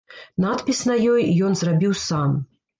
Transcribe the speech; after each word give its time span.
Надпіс 0.45 0.81
на 0.93 0.97
ёй 1.13 1.29
ён 1.51 1.61
зрабіў 1.63 1.97
сам. 2.09 2.37